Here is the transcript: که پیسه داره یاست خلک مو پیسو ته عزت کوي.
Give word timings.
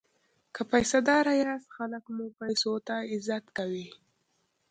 که 0.55 0.61
پیسه 0.71 0.99
داره 1.07 1.33
یاست 1.43 1.69
خلک 1.77 2.03
مو 2.15 2.25
پیسو 2.39 2.73
ته 2.87 2.95
عزت 3.13 3.45
کوي. 3.57 3.87